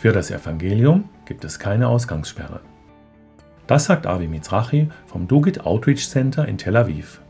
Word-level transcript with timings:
Für 0.00 0.12
das 0.12 0.30
Evangelium 0.30 1.10
gibt 1.26 1.44
es 1.44 1.58
keine 1.58 1.86
Ausgangssperre. 1.88 2.60
Das 3.66 3.84
sagt 3.84 4.06
Avi 4.06 4.28
Mizrachi 4.28 4.88
vom 5.04 5.28
Dugit 5.28 5.66
Outreach 5.66 6.08
Center 6.08 6.48
in 6.48 6.56
Tel 6.56 6.78
Aviv. 6.78 7.20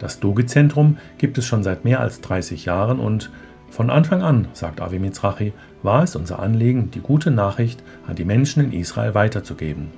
Das 0.00 0.18
Dugit-Zentrum 0.18 0.98
gibt 1.16 1.38
es 1.38 1.46
schon 1.46 1.62
seit 1.62 1.84
mehr 1.84 2.00
als 2.00 2.20
30 2.22 2.64
Jahren 2.64 2.98
und 2.98 3.30
von 3.70 3.88
Anfang 3.88 4.20
an, 4.20 4.48
sagt 4.52 4.80
Avi 4.80 4.98
Mizrachi, 4.98 5.52
war 5.84 6.02
es 6.02 6.16
unser 6.16 6.40
Anliegen, 6.40 6.90
die 6.90 7.00
gute 7.00 7.30
Nachricht 7.30 7.84
an 8.08 8.16
die 8.16 8.24
Menschen 8.24 8.64
in 8.64 8.72
Israel 8.72 9.14
weiterzugeben. 9.14 9.92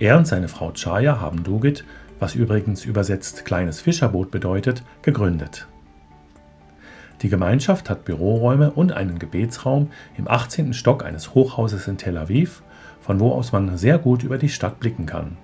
Er 0.00 0.18
und 0.18 0.26
seine 0.26 0.48
Frau 0.48 0.72
Chaya 0.72 1.20
haben 1.20 1.44
Dugit, 1.44 1.84
was 2.18 2.34
übrigens 2.34 2.84
übersetzt 2.84 3.44
kleines 3.44 3.80
Fischerboot 3.80 4.32
bedeutet, 4.32 4.82
gegründet. 5.02 5.68
Die 7.24 7.30
Gemeinschaft 7.30 7.88
hat 7.88 8.04
Büroräume 8.04 8.72
und 8.72 8.92
einen 8.92 9.18
Gebetsraum 9.18 9.90
im 10.18 10.28
18. 10.28 10.74
Stock 10.74 11.06
eines 11.06 11.34
Hochhauses 11.34 11.88
in 11.88 11.96
Tel 11.96 12.18
Aviv, 12.18 12.62
von 13.00 13.18
wo 13.18 13.32
aus 13.32 13.50
man 13.50 13.78
sehr 13.78 13.96
gut 13.96 14.22
über 14.24 14.36
die 14.36 14.50
Stadt 14.50 14.78
blicken 14.78 15.06
kann. 15.06 15.38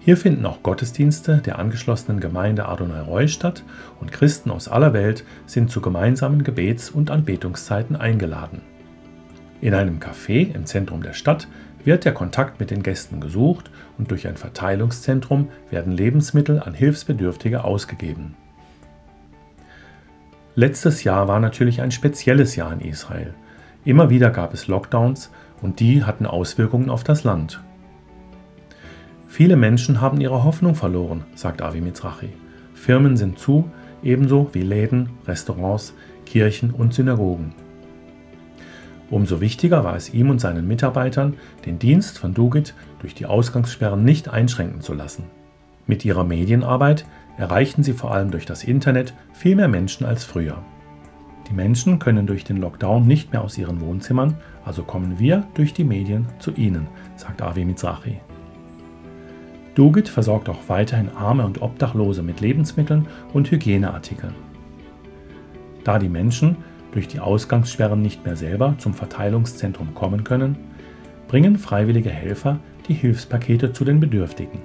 Hier 0.00 0.16
finden 0.16 0.44
auch 0.44 0.64
Gottesdienste 0.64 1.36
der 1.36 1.60
angeschlossenen 1.60 2.18
Gemeinde 2.18 2.66
Adonai 2.66 3.02
Roy 3.02 3.28
statt 3.28 3.62
und 4.00 4.10
Christen 4.10 4.50
aus 4.50 4.66
aller 4.66 4.92
Welt 4.92 5.22
sind 5.46 5.70
zu 5.70 5.80
gemeinsamen 5.80 6.42
Gebets- 6.42 6.90
und 6.90 7.12
Anbetungszeiten 7.12 7.94
eingeladen. 7.94 8.62
In 9.60 9.72
einem 9.72 10.00
Café 10.00 10.52
im 10.52 10.66
Zentrum 10.66 11.00
der 11.00 11.12
Stadt 11.12 11.46
wird 11.84 12.04
der 12.04 12.12
Kontakt 12.12 12.58
mit 12.58 12.72
den 12.72 12.82
Gästen 12.82 13.20
gesucht 13.20 13.70
und 13.98 14.10
durch 14.10 14.26
ein 14.26 14.36
Verteilungszentrum 14.36 15.46
werden 15.70 15.92
Lebensmittel 15.92 16.58
an 16.58 16.74
Hilfsbedürftige 16.74 17.62
ausgegeben. 17.62 18.34
Letztes 20.58 21.04
Jahr 21.04 21.28
war 21.28 21.38
natürlich 21.38 21.82
ein 21.82 21.92
spezielles 21.92 22.56
Jahr 22.56 22.72
in 22.72 22.80
Israel. 22.80 23.32
Immer 23.84 24.10
wieder 24.10 24.30
gab 24.30 24.52
es 24.54 24.66
Lockdowns 24.66 25.30
und 25.62 25.78
die 25.78 26.02
hatten 26.02 26.26
Auswirkungen 26.26 26.90
auf 26.90 27.04
das 27.04 27.22
Land. 27.22 27.62
Viele 29.28 29.54
Menschen 29.54 30.00
haben 30.00 30.20
ihre 30.20 30.42
Hoffnung 30.42 30.74
verloren, 30.74 31.24
sagt 31.36 31.62
Avi 31.62 31.80
Mizrachi. 31.80 32.30
Firmen 32.74 33.16
sind 33.16 33.38
zu, 33.38 33.70
ebenso 34.02 34.50
wie 34.52 34.62
Läden, 34.62 35.10
Restaurants, 35.28 35.94
Kirchen 36.26 36.72
und 36.72 36.92
Synagogen. 36.92 37.54
Umso 39.10 39.40
wichtiger 39.40 39.84
war 39.84 39.94
es 39.94 40.12
ihm 40.12 40.28
und 40.28 40.40
seinen 40.40 40.66
Mitarbeitern, 40.66 41.34
den 41.66 41.78
Dienst 41.78 42.18
von 42.18 42.34
Dugit 42.34 42.74
durch 42.98 43.14
die 43.14 43.26
Ausgangssperren 43.26 44.02
nicht 44.02 44.28
einschränken 44.28 44.80
zu 44.80 44.92
lassen. 44.92 45.37
Mit 45.88 46.04
ihrer 46.04 46.22
Medienarbeit 46.22 47.06
erreichten 47.38 47.82
sie 47.82 47.94
vor 47.94 48.12
allem 48.12 48.30
durch 48.30 48.44
das 48.44 48.62
Internet 48.62 49.14
viel 49.32 49.56
mehr 49.56 49.68
Menschen 49.68 50.06
als 50.06 50.22
früher. 50.22 50.62
Die 51.48 51.54
Menschen 51.54 51.98
können 51.98 52.26
durch 52.26 52.44
den 52.44 52.58
Lockdown 52.58 53.06
nicht 53.06 53.32
mehr 53.32 53.42
aus 53.42 53.56
ihren 53.56 53.80
Wohnzimmern, 53.80 54.36
also 54.66 54.82
kommen 54.82 55.18
wir 55.18 55.48
durch 55.54 55.72
die 55.72 55.84
Medien 55.84 56.26
zu 56.40 56.52
ihnen, 56.52 56.88
sagt 57.16 57.40
Avi 57.40 57.64
Mizrachi. 57.64 58.20
Dugit 59.74 60.10
versorgt 60.10 60.50
auch 60.50 60.68
weiterhin 60.68 61.08
Arme 61.08 61.46
und 61.46 61.62
Obdachlose 61.62 62.22
mit 62.22 62.42
Lebensmitteln 62.42 63.06
und 63.32 63.50
Hygieneartikeln. 63.50 64.34
Da 65.84 65.98
die 65.98 66.10
Menschen 66.10 66.56
durch 66.92 67.08
die 67.08 67.20
Ausgangssperren 67.20 68.02
nicht 68.02 68.26
mehr 68.26 68.36
selber 68.36 68.74
zum 68.76 68.92
Verteilungszentrum 68.92 69.94
kommen 69.94 70.22
können, 70.22 70.58
bringen 71.28 71.56
freiwillige 71.56 72.10
Helfer 72.10 72.58
die 72.88 72.94
Hilfspakete 72.94 73.72
zu 73.72 73.86
den 73.86 74.00
Bedürftigen. 74.00 74.60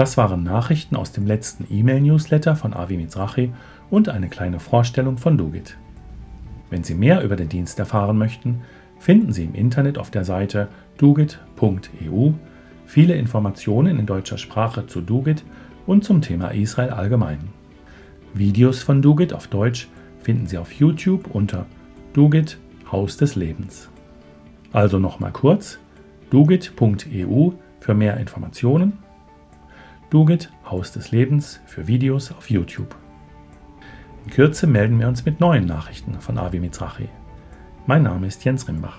Das 0.00 0.16
waren 0.16 0.42
Nachrichten 0.42 0.96
aus 0.96 1.12
dem 1.12 1.26
letzten 1.26 1.66
E-Mail-Newsletter 1.68 2.56
von 2.56 2.72
Avi 2.72 2.96
Mizrachi 2.96 3.52
und 3.90 4.08
eine 4.08 4.30
kleine 4.30 4.58
Vorstellung 4.58 5.18
von 5.18 5.36
Dugit. 5.36 5.76
Wenn 6.70 6.82
Sie 6.82 6.94
mehr 6.94 7.20
über 7.22 7.36
den 7.36 7.50
Dienst 7.50 7.78
erfahren 7.78 8.16
möchten, 8.16 8.62
finden 8.98 9.34
Sie 9.34 9.44
im 9.44 9.54
Internet 9.54 9.98
auf 9.98 10.10
der 10.10 10.24
Seite 10.24 10.68
dugit.eu 10.96 12.30
viele 12.86 13.14
Informationen 13.14 13.98
in 13.98 14.06
deutscher 14.06 14.38
Sprache 14.38 14.86
zu 14.86 15.02
Dugit 15.02 15.44
und 15.86 16.02
zum 16.02 16.22
Thema 16.22 16.48
Israel 16.48 16.92
allgemein. 16.92 17.50
Videos 18.32 18.82
von 18.82 19.02
Dugit 19.02 19.34
auf 19.34 19.48
Deutsch 19.48 19.86
finden 20.22 20.46
Sie 20.46 20.56
auf 20.56 20.72
YouTube 20.72 21.26
unter 21.34 21.66
Dugit 22.14 22.56
Haus 22.90 23.18
des 23.18 23.34
Lebens. 23.34 23.90
Also 24.72 24.98
nochmal 24.98 25.32
kurz 25.32 25.78
dugit.eu 26.30 27.50
für 27.80 27.94
mehr 27.94 28.16
Informationen 28.16 28.94
Dugit, 30.10 30.50
Haus 30.68 30.90
des 30.90 31.12
Lebens 31.12 31.60
für 31.66 31.86
Videos 31.86 32.32
auf 32.32 32.50
YouTube. 32.50 32.96
In 34.24 34.32
Kürze 34.32 34.66
melden 34.66 34.98
wir 34.98 35.06
uns 35.06 35.24
mit 35.24 35.38
neuen 35.38 35.66
Nachrichten 35.66 36.20
von 36.20 36.36
Avi 36.36 36.58
Mizrachi. 36.58 37.08
Mein 37.86 38.02
Name 38.02 38.26
ist 38.26 38.44
Jens 38.44 38.66
Rimbach. 38.66 38.98